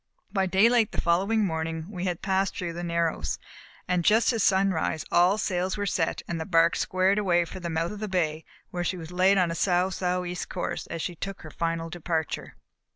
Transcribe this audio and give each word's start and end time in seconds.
By 0.33 0.47
daylight 0.47 0.93
the 0.93 0.99
following 0.99 1.45
morning 1.45 1.85
we 1.91 2.05
had 2.05 2.23
passed 2.23 2.57
through 2.57 2.73
the 2.73 2.83
"Narrows", 2.83 3.37
and 3.87 4.03
just 4.03 4.33
at 4.33 4.41
sunrise 4.41 5.05
all 5.11 5.37
sails 5.37 5.77
were 5.77 5.85
set 5.85 6.23
and 6.27 6.41
the 6.41 6.45
bark 6.47 6.75
squared 6.75 7.19
away 7.19 7.45
for 7.45 7.59
the 7.59 7.69
mouth 7.69 7.91
of 7.91 7.99
the 7.99 8.07
bay 8.07 8.43
where 8.71 8.83
she 8.83 8.97
was 8.97 9.11
laid 9.11 9.37
on 9.37 9.51
a 9.51 9.55
sou', 9.55 9.91
sou' 9.91 10.25
east 10.25 10.49
course 10.49 10.87
as 10.87 11.03
she 11.03 11.13
took 11.13 11.43
her 11.43 11.51
final 11.51 11.91
departure. 11.91 12.55